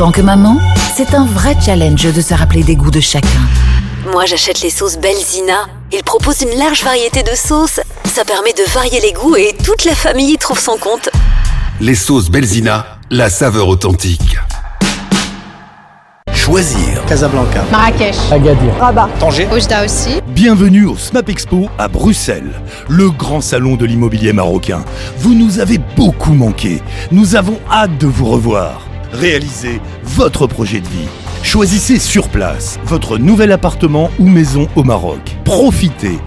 Tant 0.00 0.12
que 0.12 0.22
maman, 0.22 0.56
c'est 0.96 1.12
un 1.12 1.26
vrai 1.26 1.54
challenge 1.62 2.10
de 2.10 2.22
se 2.22 2.32
rappeler 2.32 2.62
des 2.62 2.74
goûts 2.74 2.90
de 2.90 3.00
chacun. 3.00 3.44
Moi, 4.10 4.24
j'achète 4.24 4.62
les 4.62 4.70
sauces 4.70 4.96
Belzina. 4.96 5.66
Ils 5.92 6.02
proposent 6.02 6.40
une 6.40 6.58
large 6.58 6.82
variété 6.82 7.22
de 7.22 7.36
sauces. 7.36 7.80
Ça 8.04 8.24
permet 8.24 8.54
de 8.54 8.62
varier 8.72 8.98
les 9.02 9.12
goûts 9.12 9.36
et 9.36 9.54
toute 9.62 9.84
la 9.84 9.94
famille 9.94 10.32
y 10.32 10.38
trouve 10.38 10.58
son 10.58 10.78
compte. 10.78 11.10
Les 11.82 11.94
sauces 11.94 12.30
Belzina, 12.30 12.86
la 13.10 13.28
saveur 13.28 13.68
authentique. 13.68 14.38
Choisir. 16.32 17.04
Casablanca. 17.06 17.62
Marrakech. 17.70 18.16
Agadir. 18.32 18.72
Rabat. 18.80 19.10
Tanger. 19.18 19.48
Oujda 19.52 19.84
aussi. 19.84 20.22
Bienvenue 20.28 20.86
au 20.86 20.96
SMAP 20.96 21.28
Expo 21.28 21.68
à 21.76 21.88
Bruxelles, 21.88 22.52
le 22.88 23.10
grand 23.10 23.42
salon 23.42 23.76
de 23.76 23.84
l'immobilier 23.84 24.32
marocain. 24.32 24.82
Vous 25.18 25.34
nous 25.34 25.58
avez 25.58 25.76
beaucoup 25.76 26.32
manqué. 26.32 26.80
Nous 27.12 27.36
avons 27.36 27.58
hâte 27.70 27.98
de 27.98 28.06
vous 28.06 28.24
revoir. 28.24 28.89
Réalisez 29.12 29.80
votre 30.04 30.46
projet 30.46 30.80
de 30.80 30.86
vie. 30.86 31.08
Choisissez 31.42 31.98
sur 31.98 32.28
place 32.28 32.78
votre 32.84 33.18
nouvel 33.18 33.50
appartement 33.50 34.10
ou 34.18 34.28
maison 34.28 34.68
au 34.76 34.84
Maroc. 34.84 35.36
Profitez 35.44 36.18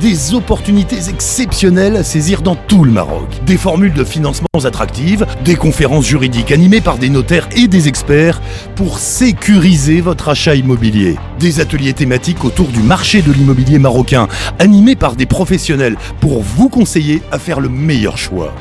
des 0.00 0.32
opportunités 0.32 1.10
exceptionnelles 1.10 1.96
à 1.96 2.04
saisir 2.04 2.40
dans 2.40 2.54
tout 2.54 2.84
le 2.84 2.92
Maroc. 2.92 3.28
Des 3.44 3.58
formules 3.58 3.92
de 3.92 4.04
financement 4.04 4.46
attractives, 4.64 5.26
des 5.44 5.56
conférences 5.56 6.06
juridiques 6.06 6.52
animées 6.52 6.80
par 6.80 6.96
des 6.96 7.10
notaires 7.10 7.48
et 7.56 7.68
des 7.68 7.88
experts 7.88 8.40
pour 8.74 8.98
sécuriser 8.98 10.00
votre 10.00 10.30
achat 10.30 10.54
immobilier. 10.54 11.18
Des 11.38 11.60
ateliers 11.60 11.92
thématiques 11.92 12.44
autour 12.44 12.68
du 12.68 12.80
marché 12.80 13.20
de 13.20 13.32
l'immobilier 13.32 13.78
marocain 13.78 14.28
animés 14.58 14.96
par 14.96 15.14
des 15.14 15.26
professionnels 15.26 15.96
pour 16.20 16.42
vous 16.42 16.70
conseiller 16.70 17.22
à 17.32 17.38
faire 17.38 17.60
le 17.60 17.68
meilleur 17.68 18.16
choix. 18.16 18.54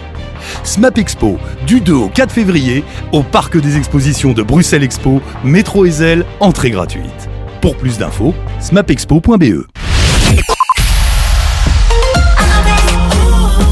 SMAP 0.63 0.97
Expo, 0.97 1.37
du 1.65 1.81
2 1.81 1.93
au 1.93 2.07
4 2.09 2.31
février, 2.31 2.83
au 3.11 3.23
Parc 3.23 3.57
des 3.57 3.77
Expositions 3.77 4.33
de 4.33 4.43
Bruxelles 4.43 4.83
Expo, 4.83 5.21
métro 5.43 5.85
Ezel, 5.85 6.25
entrée 6.39 6.71
gratuite. 6.71 7.29
Pour 7.61 7.75
plus 7.75 7.97
d'infos, 7.97 8.33
smapexpo.be. 8.59 9.65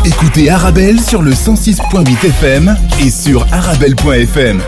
Écoutez 0.05 0.49
Arabelle 0.49 1.01
sur 1.01 1.21
le 1.21 1.31
106.8 1.31 2.25
FM 2.25 2.77
et 3.01 3.09
sur 3.09 3.45
arabelle.fm. 3.51 4.61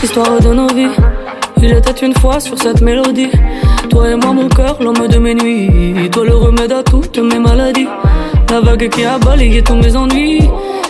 L'histoire 0.00 0.40
de 0.40 0.54
nos 0.54 0.68
vies. 0.68 0.94
Il 1.60 1.72
était 1.72 2.06
une 2.06 2.14
fois 2.14 2.38
sur 2.38 2.56
cette 2.56 2.80
mélodie. 2.80 3.30
Toi 3.90 4.10
et 4.10 4.14
moi, 4.14 4.32
mon 4.32 4.48
cœur, 4.48 4.76
l'homme 4.80 5.08
de 5.08 5.18
mes 5.18 5.34
nuits. 5.34 6.08
Toi, 6.10 6.24
le 6.24 6.36
remède 6.36 6.70
à 6.70 6.84
toutes 6.84 7.18
mes 7.18 7.38
maladies. 7.38 7.88
La 8.48 8.60
vague 8.60 8.88
qui 8.88 9.04
a 9.04 9.18
balayé 9.18 9.62
tous 9.62 9.74
mes 9.74 9.96
ennuis. 9.96 10.48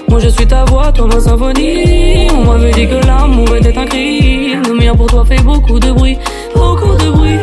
Moi, 0.08 0.20
je 0.20 0.28
suis 0.28 0.46
ta 0.46 0.64
voix, 0.66 0.92
toi 0.92 1.06
ma 1.06 1.20
symphonie. 1.20 2.28
On 2.34 2.44
m'avait 2.44 2.70
dit 2.72 2.86
que 2.86 3.06
l'amour 3.06 3.56
était 3.56 3.76
un 3.78 3.86
cri. 3.86 4.56
Le 4.56 4.74
mien 4.74 4.94
pour 4.94 5.06
toi 5.06 5.24
fait 5.24 5.42
beaucoup 5.42 5.80
de 5.80 5.90
bruit. 5.90 6.18
Beaucoup 6.54 6.94
de 7.02 7.10
bruit. 7.10 7.38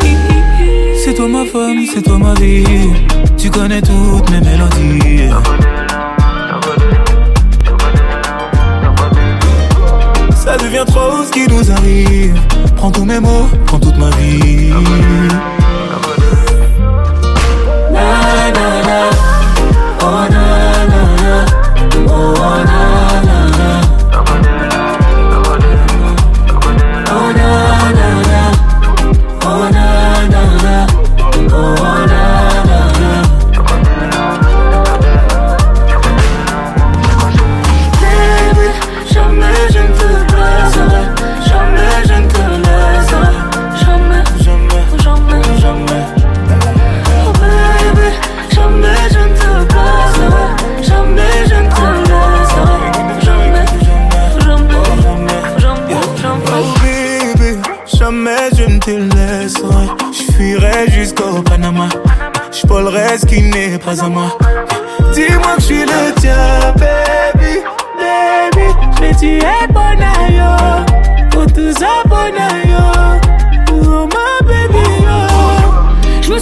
C'est 1.03 1.16
toi 1.16 1.28
ma 1.28 1.45
femme, 1.45 1.84
c'est 1.91 2.03
toi 2.03 2.18
ma 2.20 2.34
vie. 2.36 2.63
Tu 3.38 3.49
connais 3.49 3.82
toutes 3.82 4.30
mes 4.30 4.41
mélodies. 4.41 5.30
Devient 10.76 10.91
trop 10.91 11.23
ce 11.23 11.32
qui 11.32 11.47
nous 11.47 11.71
arrive. 11.71 12.36
Prends 12.76 12.91
tous 12.91 13.05
mes 13.05 13.21
mots, 13.21 13.47
prends 13.65 13.80
toute 13.80 13.97
ma 13.97 14.09
vie. 14.09 14.73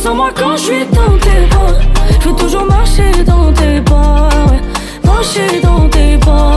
Sens 0.04 0.16
moi 0.16 0.32
quand 0.36 0.58
je 0.58 0.64
suis 0.64 0.86
dans 0.88 1.18
tes 1.18 1.46
bras. 1.50 1.74
Je 2.20 2.30
veux 2.30 2.36
toujours 2.36 2.66
marcher 2.66 3.12
dans 3.26 3.54
tes 3.54 3.80
pas. 3.82 4.30
Marcher 5.06 5.62
dans 5.62 5.88
tes 5.90 6.18
pas. 6.18 6.53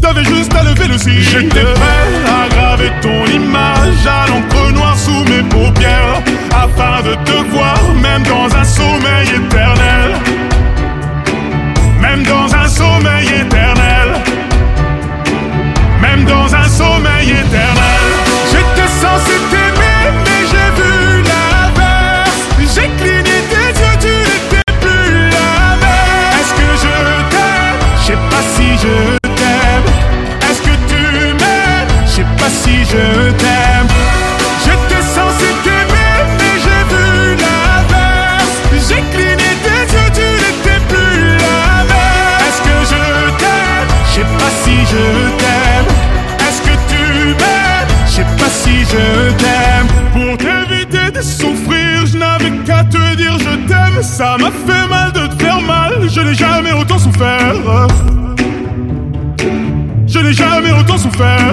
T'avais 0.00 0.24
juste 0.24 0.54
à 0.54 0.62
lever 0.62 0.88
le 0.88 0.96
cil. 0.96 1.20
J'étais 1.20 1.60
prêt 1.60 2.06
à 2.26 2.48
graver 2.48 2.90
ton 3.02 3.26
image 3.26 4.06
à 4.06 4.26
l'encre 4.28 4.72
noire 4.72 4.96
sous 4.96 5.24
mes 5.24 5.42
paupières 5.50 6.22
afin 6.50 7.02
de 7.02 7.14
te 7.24 7.50
voir 7.50 7.73
Ça 54.02 54.36
m'a 54.38 54.50
fait 54.50 54.88
mal 54.88 55.12
de 55.12 55.26
te 55.26 55.42
faire 55.42 55.60
mal, 55.60 56.08
je 56.08 56.20
n'ai 56.20 56.34
jamais 56.34 56.72
autant 56.72 56.98
souffert. 56.98 57.54
Je 60.06 60.18
n'ai 60.18 60.32
jamais 60.32 60.72
autant 60.72 60.98
souffert. 60.98 61.52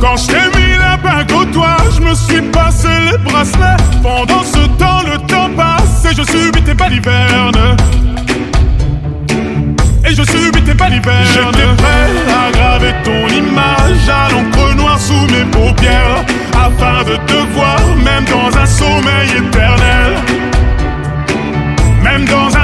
Quand 0.00 0.16
je 0.16 0.26
t'ai 0.26 0.58
mis 0.58 0.76
la 0.78 0.96
bague 0.96 1.32
au 1.32 1.44
doigt, 1.44 1.76
je 1.94 2.00
me 2.00 2.14
suis 2.14 2.42
passé 2.50 2.88
les 3.10 3.18
bracelets. 3.18 3.76
Pendant 4.02 4.42
ce 4.42 4.66
temps, 4.78 5.02
le 5.10 5.18
temps 5.26 5.50
passe 5.56 6.04
et 6.10 6.14
je 6.14 6.22
subis 6.22 6.62
tes 6.62 6.74
balivernes. 6.74 7.76
Et 10.06 10.14
je 10.14 10.22
subis 10.22 10.62
tes 10.62 10.74
balivernes. 10.74 11.24
J'étais 11.32 11.74
prêt 11.76 12.10
à 12.28 12.52
graver 12.52 12.94
ton 13.04 13.28
image 13.28 14.08
à 14.08 14.30
l'encre 14.32 14.74
noire 14.76 14.98
sous 14.98 15.26
mes 15.32 15.44
paupières. 15.50 16.24
Afin 16.52 17.04
de 17.08 17.16
te 17.26 17.54
voir, 17.54 17.78
même 18.04 18.24
dans 18.24 18.58
un 18.58 18.66
sommeil 18.66 19.30
éternel. 19.38 20.53
time 22.14 22.26
goes 22.26 22.54
on. 22.54 22.63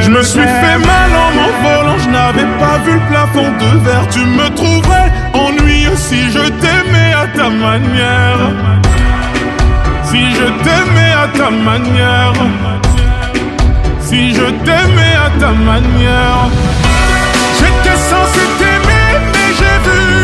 Je. 0.00 0.10
Me 0.10 0.22
suis 0.22 0.40
fait 0.40 0.78
mal 0.78 1.10
en 1.24 1.30
m'envolant, 1.36 1.98
je 1.98 2.08
n'avais 2.10 2.48
pas 2.58 2.78
vu 2.84 2.92
le 2.92 3.00
plafond 3.10 3.50
de 3.62 3.78
verre. 3.84 4.06
Tu 4.10 4.20
me 4.20 4.48
trouverais 4.54 5.10
ennuyeux 5.34 5.96
si 5.96 6.30
je 6.30 6.44
t'aimais 6.62 7.12
à 7.22 7.26
ta 7.36 7.48
manière. 7.48 8.40
Si 10.04 10.20
je 10.34 10.46
t'aimais 10.64 11.12
à 11.24 11.28
ta 11.38 11.50
manière. 11.50 12.32
Si 14.00 14.34
je 14.34 14.46
t'aimais 14.64 15.16
à 15.26 15.30
ta 15.40 15.50
manière. 15.50 16.48
J'étais 17.58 17.96
censé 17.96 18.42
t'aimer, 18.58 19.10
mais 19.32 19.48
j'ai 19.58 19.76
vu 19.86 20.19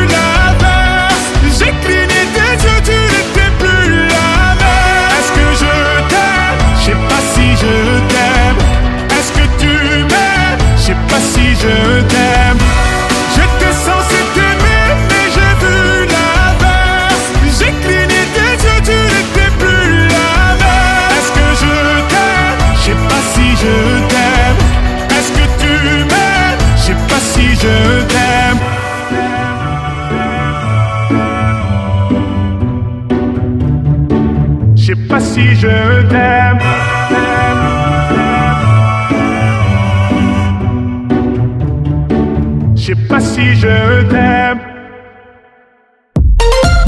t'aime. 36.09 36.87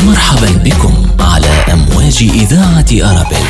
مرحبا 0.07 0.51
بكم 0.64 0.95
على 1.21 1.47
أمواج 1.73 2.31
إذاعة 2.35 3.11
أرابيل 3.11 3.47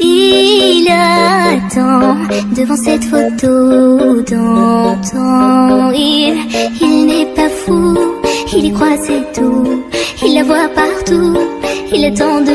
Il 0.00 0.88
attend 0.88 2.16
devant 2.56 2.76
cette 2.76 3.04
photo 3.04 4.22
d'antan. 4.22 5.90
Il, 5.92 6.34
il 6.80 7.06
n'est 7.06 7.26
pas 7.34 7.48
fou, 7.50 7.96
il 8.56 8.66
y 8.66 8.72
croit 8.72 8.96
c'est 9.02 9.32
tout. 9.34 9.84
Il 10.24 10.34
la 10.34 10.42
voit 10.42 10.68
partout, 10.74 11.36
il 11.92 12.04
attend 12.06 12.40
debout, 12.40 12.53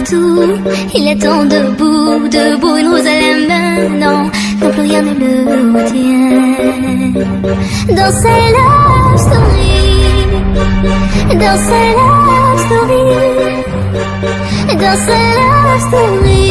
partout, 0.00 0.56
il 0.94 1.08
attend 1.08 1.44
debout, 1.44 2.28
debout, 2.28 2.76
une 2.76 2.88
rose 2.88 3.06
à 3.06 3.20
la 3.20 3.38
main. 3.48 3.88
Non, 3.98 4.30
non 4.60 4.70
plus 4.70 4.82
rien 4.82 5.02
ne 5.02 5.14
le 5.14 5.72
retient. 5.76 6.56
Dans 7.88 8.12
sa 8.12 8.28
love 8.56 9.18
story. 9.18 9.70
Dans 11.30 11.58
sa 11.68 11.80
love 11.98 12.60
story 12.66 13.06
Dans 14.82 14.98
sa 15.06 15.18
love 15.38 15.80
story 15.88 16.48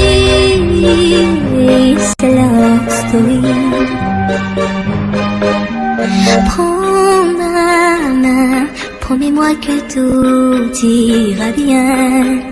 Sa 1.97 2.27
love 2.27 2.89
story 2.89 3.41
Prends 6.47 7.23
ma 7.37 7.53
main 8.13 8.67
Promets-moi 9.01 9.49
que 9.55 9.75
tout 9.93 10.85
ira 10.85 11.49
bien 11.51 12.48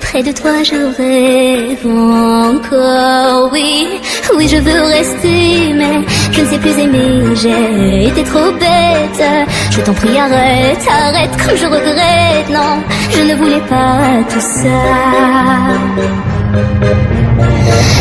Près 0.00 0.22
de 0.22 0.30
toi 0.30 0.62
je 0.62 0.74
rêve 0.98 1.86
encore. 1.86 3.50
Oui, 3.50 3.88
oui 4.36 4.46
je 4.46 4.58
veux 4.58 4.82
rester 4.82 5.72
Mais 5.74 6.02
je 6.32 6.42
ne 6.42 6.46
sais 6.46 6.58
plus 6.58 6.78
aimer. 6.78 7.34
J'ai 7.36 8.08
été 8.08 8.24
trop 8.24 8.52
bête. 8.52 9.24
Je 9.70 9.80
t'en 9.80 9.94
prie 9.94 10.18
arrête, 10.18 10.86
arrête 10.86 11.30
Comme 11.42 11.56
je 11.56 11.64
regrette. 11.64 12.50
Non, 12.50 12.82
je 13.10 13.22
ne 13.22 13.34
voulais 13.34 13.60
pas 13.70 14.22
tout 14.28 14.40
ça 14.40 16.31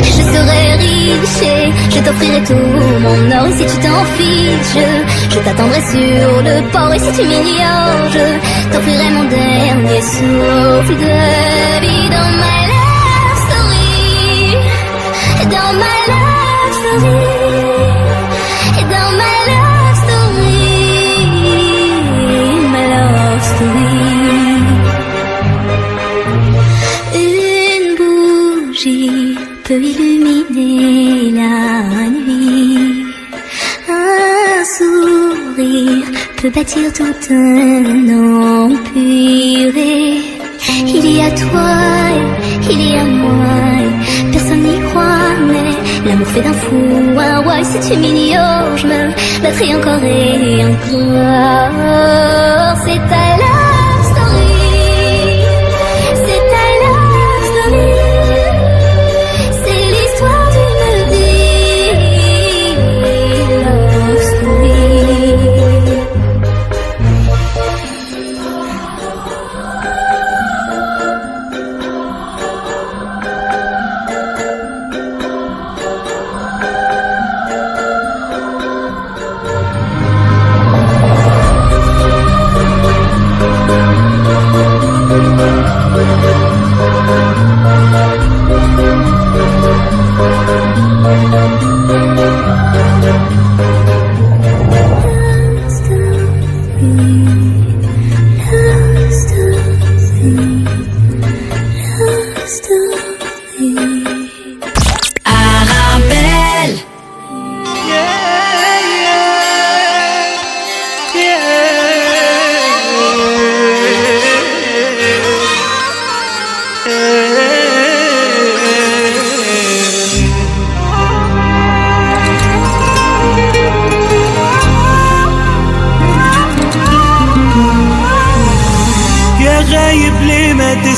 je 0.03 0.22
serai 0.34 0.64
riche 0.84 1.41
et 1.43 1.72
je 1.93 1.99
t'offrirai 2.05 2.41
tout 2.43 2.68
mon 3.05 3.32
or. 3.38 3.47
Et 3.47 3.53
si 3.57 3.66
tu 3.66 3.78
t'en 3.86 4.03
fiches, 4.18 4.86
je, 5.30 5.39
t'attendrai 5.39 5.82
sur 5.82 6.30
le 6.47 6.72
port. 6.72 6.93
Et 6.93 6.99
si 6.99 7.12
tu 7.18 7.24
m'ignores, 7.28 8.07
je 8.16 8.26
t'offrirai 8.72 9.09
mon 9.18 9.26
dernier 9.26 10.01
souffle 10.01 10.95
de 11.03 11.14
vie 11.84 12.09
Dans 12.16 12.32
ma 12.41 12.55
love 12.72 13.38
story 13.45 14.55
Dans 15.53 15.74
ma 15.82 15.93
love 16.09 16.74
story 16.80 17.40
peut 36.41 36.49
bâtir 36.49 36.91
tout 36.91 37.03
un 37.03 38.09
empire. 38.09 39.73
Il 40.87 41.05
y 41.17 41.21
a 41.21 41.29
toi, 41.31 41.77
il 42.69 42.81
y 42.91 42.97
a 42.97 43.03
moi. 43.03 43.45
Personne 44.31 44.63
n'y 44.63 44.79
croit, 44.89 45.35
mais 45.47 46.09
l'amour 46.09 46.27
fait 46.27 46.41
d'un 46.41 46.53
fou 46.53 46.75
un 47.19 47.41
roi. 47.41 47.63
Si 47.63 47.79
tu 47.87 47.97
m'ignores, 47.99 48.75
je 48.75 48.87
me 48.87 49.11
battrai 49.43 49.75
encore 49.75 50.03
et 50.03 50.65
encore. 50.65 51.77
C'est 52.85 53.01
ta 53.09 53.23
love 53.41 53.61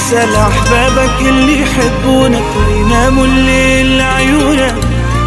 ما 0.03 0.09
تسأل 0.09 0.35
أحبابك 0.35 1.21
اللي 1.21 1.61
يحبونك 1.61 2.43
ويناموا 2.55 3.25
الليل 3.25 3.97
لعيونك. 3.97 4.75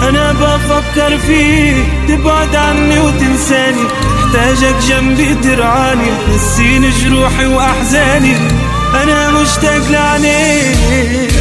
أنا 0.03 0.33
بفكر 0.33 1.19
فيك 1.19 1.77
تبعد 2.09 2.57
عني 2.57 2.99
وتنساني. 2.99 3.83
محتاجك 4.17 4.75
جنبي 4.89 5.35
ترعاني 5.35 6.11
تنسيني 6.27 6.91
جروحي 6.91 7.47
وأحزاني. 7.47 8.37
أنا 9.03 9.31
مشتاق 9.31 9.91
لعينيك 9.91 11.33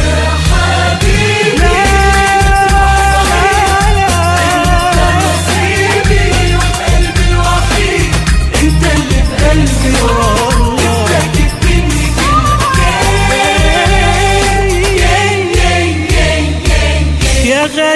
والله 10.02 10.45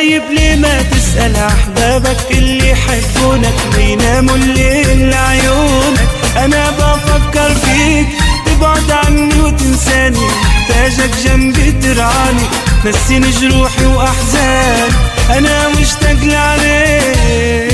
غايب 0.00 0.22
ليه 0.30 0.56
ما 0.56 0.82
تسأل 0.82 1.36
أحبابك 1.36 2.30
اللي 2.30 2.70
يحبونك؟ 2.70 3.54
ويناموا 3.76 4.34
الليل 4.34 5.10
لعيونك. 5.10 6.08
أنا 6.36 6.70
بفكر 6.70 7.54
فيك 7.54 8.06
تبعد 8.46 8.90
عني 8.90 9.40
وتنساني. 9.40 10.18
محتاجك 10.18 11.10
جنبي 11.24 11.72
ترعاني. 11.72 12.46
نسيني 12.84 13.30
جروحي 13.30 13.86
وأحزان 13.86 14.90
أنا 15.30 15.68
مشتاق 15.68 16.12
لعليك. 16.22 17.69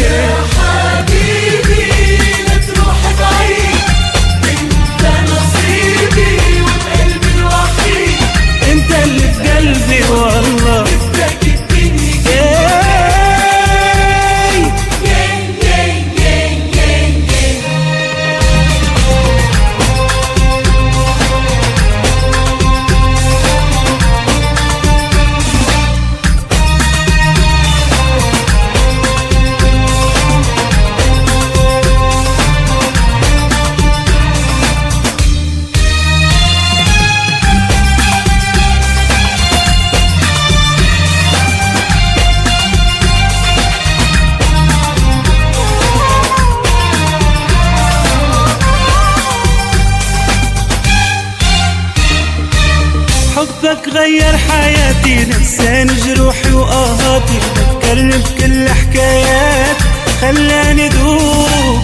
خلاني 60.26 60.88
دوب 60.88 61.82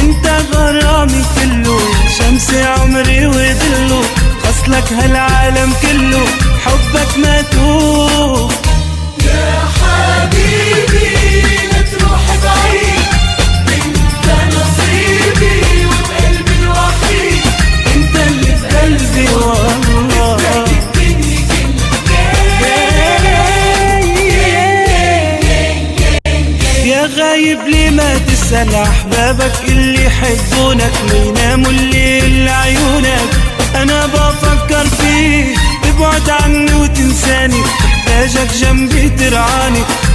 أنت 0.00 0.26
غرامي 0.26 1.22
كله. 1.34 1.78
شمس 2.18 2.54
عمري 2.54 3.26
وظله. 3.26 4.02
خصلك 4.44 4.92
هالعالم 4.92 5.72
كله. 5.82 6.24
حبك 6.64 7.18
ما 7.18 7.42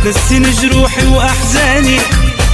ترعاني 0.07 0.09
نسيني 0.09 0.51
جروحي 0.51 1.05
وأحزاني 1.07 1.97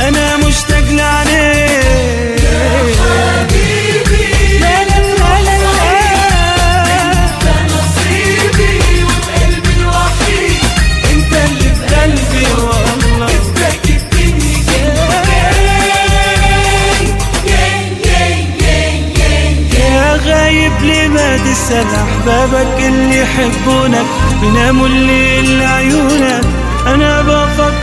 أنا 0.01 0.37
مشتاق 0.37 0.83
لعليك 0.91 2.43
يا 2.43 2.95
حبيبي 2.99 4.59
نصيبي 7.65 8.79
الوحيد 9.79 10.59
انت 11.13 11.33
اللي 11.33 11.69
يا 19.79 20.15
غايب 20.25 20.71
تسأل 21.37 21.85
أحبابك 21.95 22.79
اللي 22.79 23.19
يحبونك 23.21 24.05
بيناموا 24.41 24.87
الليل 24.87 25.59
لعيونك 25.59 26.43
أنا 26.43 26.52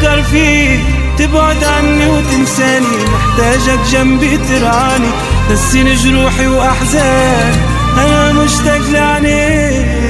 تفكر 0.01 0.22
فيه 0.22 0.78
تبعد 1.18 1.64
عني 1.64 2.07
وتنساني. 2.07 2.86
محتاجك 3.12 3.78
جنبي 3.90 4.36
ترعاني 4.36 5.09
نسيني 5.51 5.94
جروحي 5.94 6.46
وأحزان 6.46 7.55
أنا 7.98 8.32
مشتاق 8.32 8.80
لعنيك. 8.92 10.01